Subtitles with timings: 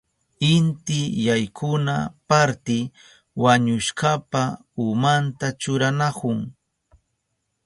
[0.53, 1.95] Inti yaykuna
[2.29, 2.77] parti
[3.41, 4.41] wañushkapa
[4.89, 6.37] umanta churanahun.